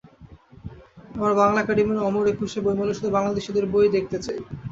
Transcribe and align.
আমরা 1.15 1.33
বাংলা 1.41 1.59
একাডেমির 1.61 2.05
অমর 2.07 2.25
একুশে 2.27 2.59
বইমেলায় 2.65 2.97
শুধু 2.97 3.09
বাংলাদেশের 3.11 3.65
বই-ই 3.73 3.93
দেখতে 3.95 4.17
চাই। 4.25 4.39